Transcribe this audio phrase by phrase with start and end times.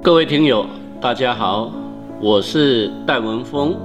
[0.00, 0.64] 各位听友，
[1.00, 1.72] 大家好，
[2.20, 3.76] 我是戴文峰。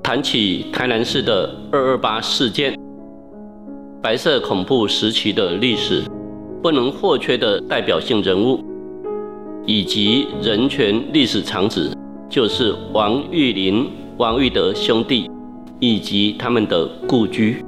[0.00, 2.78] 谈起台南市的二二八事件，
[4.00, 6.04] 白色恐怖时期的历史，
[6.62, 8.64] 不能或缺的代表性人物，
[9.66, 11.92] 以及人权历史长子，
[12.28, 15.28] 就是王玉林、王玉德兄弟
[15.80, 17.64] 以及他们的故居。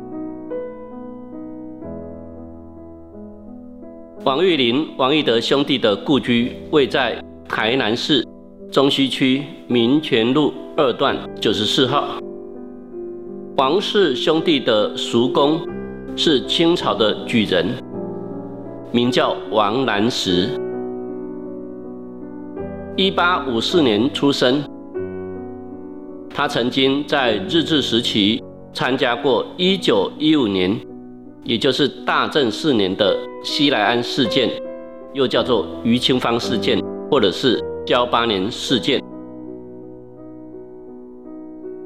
[4.30, 8.24] 王玉林、王玉德兄弟的故居位在台南市
[8.70, 12.16] 中西区民权路二段九十四号。
[13.56, 15.60] 王氏兄弟的叔公
[16.14, 17.74] 是清朝的举人，
[18.92, 20.48] 名叫王南石。
[22.96, 24.62] 一八五四年出生，
[26.32, 28.40] 他曾经在日治时期
[28.72, 30.80] 参加过一九一五年，
[31.44, 34.50] 也就是大正四年的西来安事件，
[35.14, 36.78] 又叫做余清芳事件，
[37.10, 39.02] 或者是交八年事件。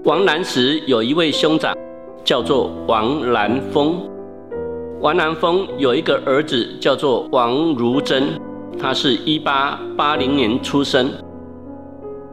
[0.05, 1.75] 王南时有一位兄长，
[2.25, 3.99] 叫做王兰峰。
[5.01, 8.39] 王兰峰有一个儿子，叫做王如珍，
[8.79, 11.11] 他是一八八零年出生。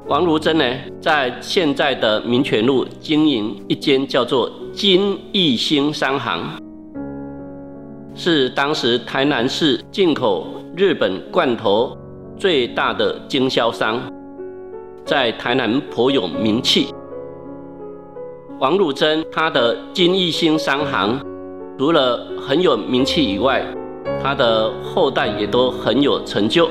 [0.07, 0.65] 王如珍呢，
[0.99, 6.41] 在现在的民权路经营一间叫做金义兴商行，
[8.23, 10.45] 是当时台南市进口
[10.77, 11.97] 日本罐头
[12.37, 13.99] 最大的经销商，
[15.03, 16.93] 在台南颇有名气。
[18.59, 21.19] 王汝珍他的金益兴商行，
[21.79, 23.65] 除了很有名气以外，
[24.21, 26.69] 他的后代也都很有成就。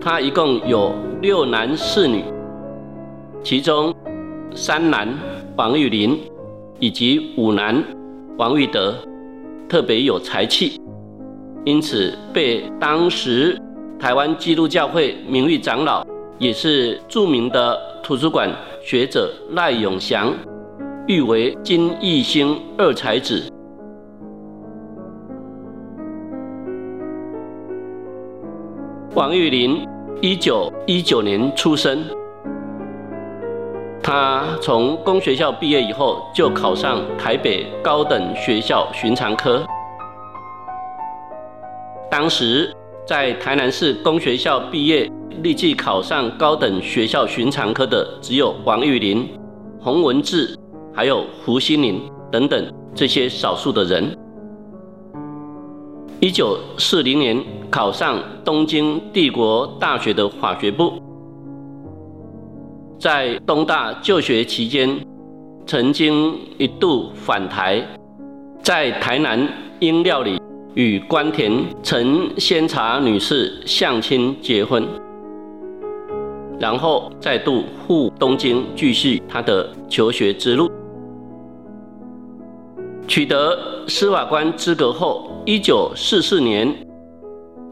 [0.00, 2.24] 他一共有六男四女，
[3.42, 3.94] 其中
[4.54, 5.06] 三男
[5.56, 6.18] 王玉林
[6.78, 7.84] 以及五男
[8.38, 8.94] 王玉德
[9.72, 10.78] 特别有才气，
[11.64, 13.58] 因此被当时
[13.98, 16.06] 台湾基督教会名誉长老，
[16.38, 20.30] 也是著名的图书馆学者赖永祥。
[21.06, 23.50] 誉为金义兴二才子。
[29.14, 29.88] 王玉林，
[30.20, 32.04] 一九一九年出生。
[34.02, 39.64] 他从公学校毕业以后，就考上台北高等学校寻常科。
[42.10, 42.74] 当时
[43.06, 45.10] 在台南市公学校毕业，
[45.42, 49.28] 立即考上高等学校寻常科的，只有王玉林、
[49.80, 50.56] 洪文志。
[50.94, 54.14] 还有胡心林等等这些少数的人。
[56.20, 60.92] 一九四零年考上东京帝国大学的法学部，
[63.02, 64.88] 在东大就学期间，
[65.66, 67.84] 曾经一度返台，
[68.62, 69.44] 在台南
[69.80, 70.40] 英料理
[70.74, 71.52] 与关田
[71.82, 74.86] 陈仙茶女士相亲结婚，
[76.60, 80.70] 然后再度赴东京继续他的求学之路。
[83.08, 86.72] 取得司法官资格后，一九四四年，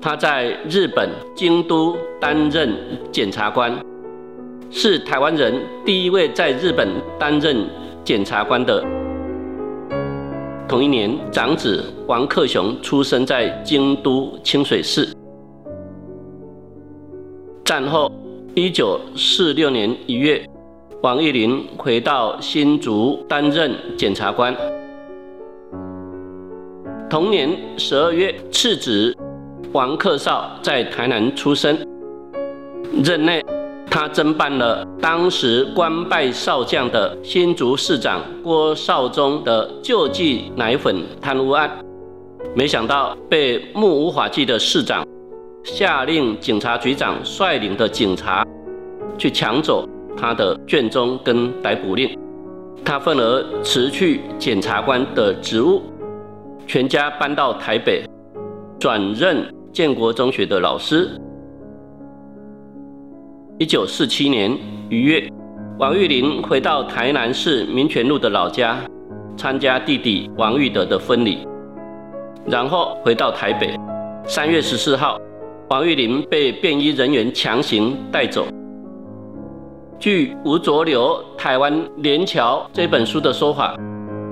[0.00, 2.74] 他在日本京都担任
[3.12, 3.72] 检察官，
[4.70, 5.52] 是台湾人
[5.84, 6.88] 第一位在日本
[7.18, 7.66] 担任
[8.04, 8.82] 检察官的。
[10.68, 15.12] 同一年，长子王克雄出生在京都清水寺。
[17.64, 18.10] 战后，
[18.54, 20.48] 一九四六年一月，
[21.02, 24.54] 王玉林回到新竹担任检察官。
[27.08, 29.12] 同年十二月，次子
[29.72, 31.76] 王克绍在台南出生。
[33.02, 33.44] 任内，
[33.90, 41.68] 他侦办了当时官拜少将的新竹市长郭绍宗的救济奶粉贪污案，
[42.54, 45.04] 没想到被目无法纪的市长
[45.64, 48.46] 下令警察局长率领的警察
[49.18, 49.84] 去抢走
[50.16, 52.16] 他的卷宗跟逮捕令，
[52.84, 55.82] 他愤而辞去检察官的职务。
[56.66, 58.04] 全家搬到台北，
[58.78, 61.10] 转任建国中学的老师。
[63.60, 64.50] 一九四七年
[64.88, 65.30] 余月，
[65.78, 68.80] 王玉林回到台南市民权路的老家，
[69.36, 71.46] 参加弟弟王玉德的婚礼，
[72.46, 73.78] 然后回到台北。
[74.24, 75.20] 三月十四号，
[75.68, 78.46] 王玉林被便衣人员强行带走。
[79.98, 83.76] 据吴浊流《台湾连桥》这本书的说法，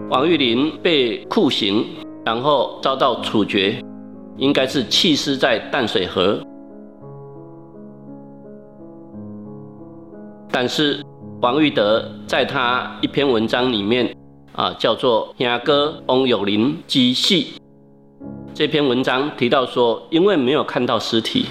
[0.09, 1.85] 王玉林被酷刑。
[2.25, 3.79] 然后遭到处决，
[4.39, 6.41] 应该是弃尸在淡水河。
[10.61, 11.01] 但是
[11.41, 14.13] 王玉德在他一篇文章里面
[14.55, 17.45] 啊，叫做《兄哥翁有林之戏》，
[18.53, 21.47] 这篇文章提到说，因为没有看到尸体，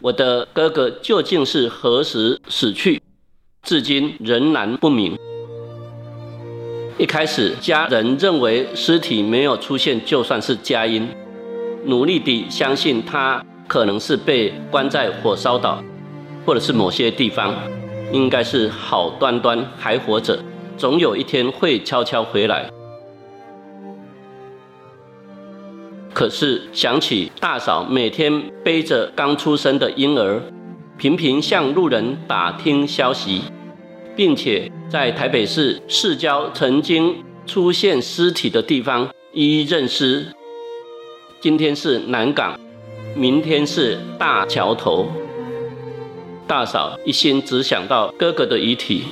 [0.00, 3.02] 我的哥哥究竟是何时死去，
[3.62, 5.14] 至今仍然不明。
[6.96, 11.06] 一开始，家人认为尸体没有出现就算是佳音，
[11.84, 15.84] 努力地相信他可能是被关在火烧岛，
[16.46, 17.54] 或者是某些地方，
[18.12, 20.38] 应该是好端端还活着，
[20.76, 22.70] 总有一天会悄悄回来。
[26.12, 30.40] 可是想起大嫂每天背着刚出生的婴儿，
[30.96, 33.42] 频频向路人打听消息。
[34.16, 37.16] 并且在台北市市郊曾经
[37.46, 40.26] 出现尸体的地方一一认尸。
[41.40, 42.58] 今天是南港，
[43.14, 45.08] 明天是大桥头。
[46.46, 49.04] 大嫂一心只想到哥哥的遗体，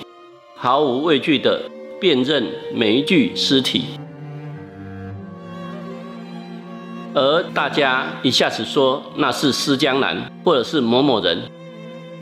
[0.55, 1.62] 毫无畏惧地
[1.99, 3.84] 辨认每一具尸体。
[7.14, 11.43] 而大家一下子说那是施江南，或者是某某人。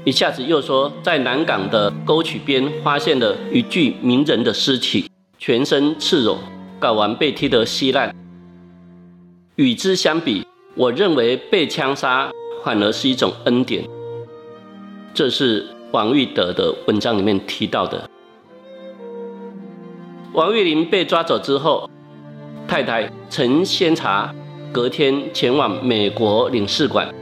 [0.04, 6.38] 一下子又说，在南港的沟渠边发现了一具名人的尸体，全身赤裸，
[6.80, 8.14] 睾丸被踢得稀烂。
[9.56, 10.46] 与之相比，
[10.76, 12.30] 我认为被枪杀
[12.64, 13.84] 反而是一种恩典。
[15.12, 18.08] 这是王玉德的文章里面提到的。
[20.32, 21.90] 王玉林被抓走之后，
[22.68, 24.34] 太太陈先茶
[24.72, 27.12] 隔天前往美国领事馆。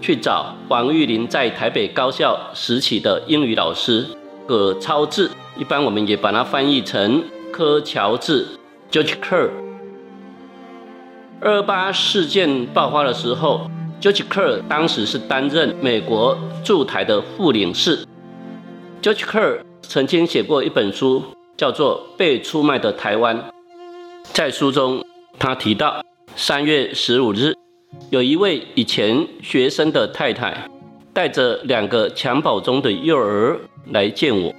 [0.00, 4.06] 去找王玉林在台北高校时期的英语老师
[4.46, 8.46] 葛超志，一般我们也把它翻译成柯乔治
[8.90, 9.48] （George Kerr）。
[11.40, 13.70] 二八事件爆发的时候
[14.04, 18.06] ，George Kerr 当时是担任美国驻台的副领事。
[19.00, 21.22] George Kerr 曾经写过一本书，
[21.56, 23.34] 叫做《被出卖的台湾》。
[24.24, 25.02] 在书中，
[25.38, 26.04] 他提到
[26.36, 27.54] 三月十五日。
[28.10, 30.68] 有一位以前学生的太太，
[31.14, 34.54] 带着两个襁褓中的幼儿来见我。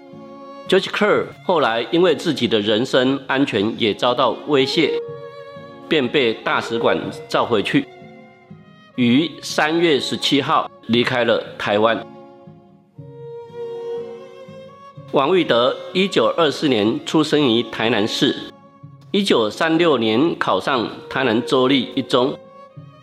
[0.68, 5.00] George Kerr 后来因为自己的人身安全也遭到威胁，
[5.88, 7.00] 便被大使馆
[7.30, 7.85] 召回去，
[8.96, 12.06] 于三月十七号离开了台湾。
[15.12, 18.36] 王玉德，一九二四年出生于台南市，
[19.12, 22.38] 一九三六年考上台南州立一中。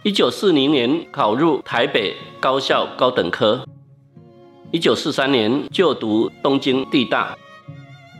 [0.02, 3.64] 一九四零年考入台北高校高等科，
[4.70, 7.36] 一九四三年就读东京地大，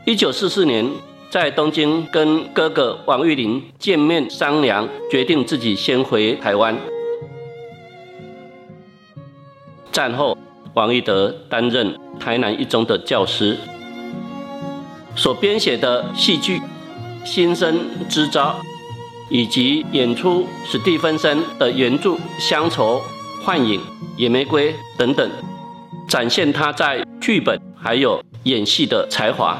[0.05, 0.89] 一九四四年
[1.29, 6.77] 在东京跟哥哥王玉林见面商量，决定自己先回台湾。
[9.93, 10.37] 战后，
[10.73, 13.57] 王玉德担任台南一中的教师，
[15.15, 16.57] 所编写的戏剧
[17.23, 17.79] 《新生
[18.09, 18.49] 之招》。
[19.29, 22.97] 以及演出史蒂芬森的原著《乡愁》
[23.43, 23.79] 《幻影》
[24.15, 25.27] 《野玫瑰》等等，
[26.07, 29.59] 展现他在剧本还有演戏的才华。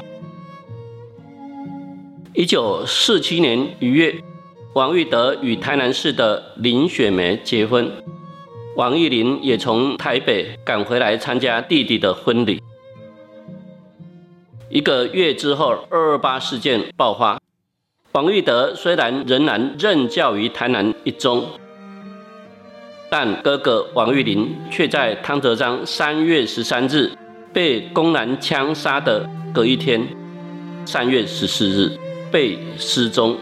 [2.33, 4.13] 一九四七年一月，
[4.75, 7.89] 王玉德与台南市的林雪梅结婚，
[8.75, 12.59] 王玉林也从台北赶回来参加弟弟的婚礼。
[14.69, 17.39] 一个月之后，二二八事件爆发。
[18.13, 21.45] 王玉德虽然仍然任教于台南一中，
[23.09, 27.11] 但哥哥王玉林却在汤泽章三月十三日
[27.51, 30.07] 被公然枪杀的隔一天，
[30.85, 31.95] 三月十四日
[32.31, 33.37] 被失踪。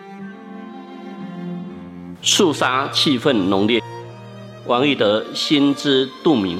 [2.22, 3.82] 肃杀气氛浓烈，
[4.66, 6.60] 王玉德心知肚明，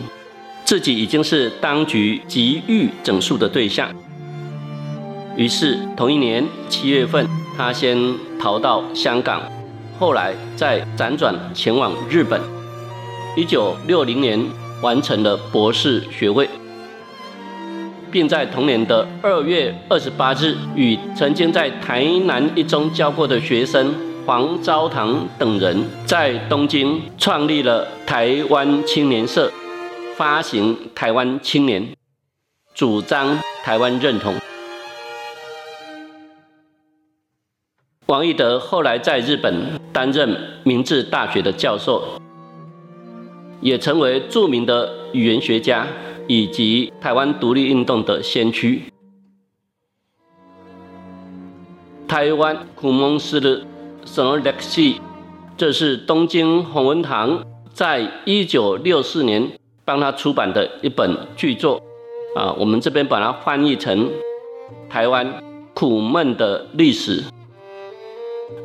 [0.66, 3.90] 自己已经是当局急欲整肃的对象。
[5.36, 7.28] 于是同一年七月份。
[7.58, 9.44] 他先逃到香港，
[10.00, 12.42] 后来再辗转前往日本。
[13.36, 14.44] 一九六零年
[14.82, 16.50] 完成了博士学位，
[18.10, 23.94] 并在同年的二月二十八日，与曾经在台南一中教过的学生
[24.24, 29.52] 黄昭堂等人，在东京创立了台湾青年社，
[30.16, 31.82] 发行《台湾青年》，
[32.76, 34.36] 主张台湾认同。
[38.06, 42.04] 王义德后来在日本担任明治大学的教授，
[43.60, 45.88] 也成为著名的语言学家
[46.28, 48.84] 以及台湾独立运动的先驱。
[52.08, 53.66] 台湾苦蒙斯的
[54.06, 54.94] 什么历史？
[55.58, 57.44] 这是东京弘文堂
[57.74, 59.52] 在一九六四年
[59.86, 61.82] 帮他出版的一本巨作
[62.36, 64.08] 啊，我们这边把它翻译成
[64.90, 65.44] 《台湾
[65.74, 67.22] 苦闷的历史》。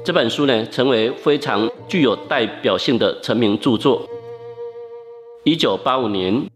[0.03, 4.03] 这本书呢，成为非常具有代表性的成名著作。
[5.45, 6.49] 一九八五年，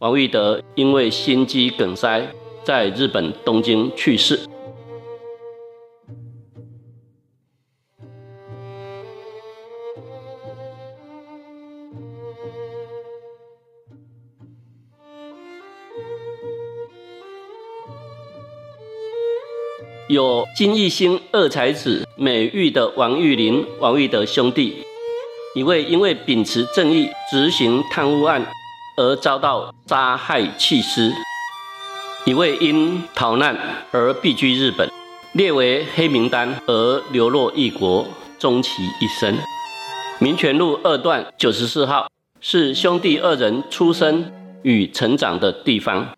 [0.00, 2.26] 王玉德因为心肌梗塞，
[2.62, 4.38] 在日本东京去世。
[20.08, 24.82] 有金义兴二才子美誉的王玉林、王玉德兄弟，
[25.54, 28.42] 一位因为秉持正义执行贪污案
[28.96, 31.12] 而遭到杀害弃尸，
[32.24, 33.54] 一位因逃难
[33.90, 34.90] 而避居日本，
[35.34, 39.36] 列为黑名单而流落异国，终其一生。
[40.18, 42.10] 民权路二段九十四号
[42.40, 46.08] 是兄弟二人出生与成长的地方，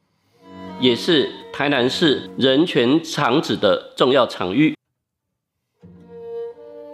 [0.79, 1.40] 也是。
[1.53, 4.75] 台南市人权场址的重要场域。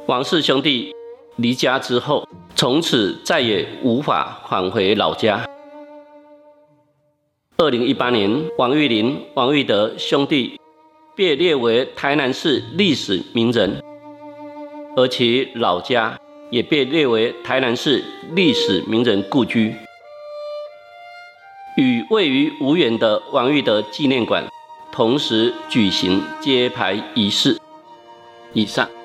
[0.06, 0.92] 王氏兄弟
[1.36, 5.46] 离家之后，从此再也无法返回老家。
[7.58, 10.60] 二零一八年，王玉林、王玉德兄弟
[11.14, 13.82] 被列为台南市历史名人，
[14.96, 16.18] 而其老家
[16.50, 18.02] 也被列为台南市
[18.34, 19.74] 历史名人故居，
[21.76, 24.44] 与位于无远的王玉德纪念馆。
[24.90, 27.60] 同时举行揭牌仪式。
[28.54, 28.95] 以上。